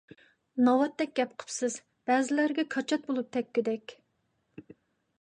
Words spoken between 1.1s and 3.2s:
گەپ قىپسىز، بەزىلەرگە كاچات